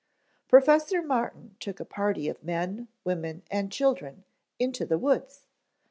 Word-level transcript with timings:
"Professor 0.47 0.99
Martin 1.03 1.55
took 1.59 1.79
a 1.79 1.85
party 1.85 2.27
of 2.27 2.43
men, 2.43 2.87
women 3.03 3.43
and 3.51 3.71
children 3.71 4.23
into 4.57 4.83
the 4.83 4.97
woods. 4.97 5.45